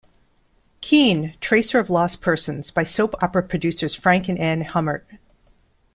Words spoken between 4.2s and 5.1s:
and Anne Hummert.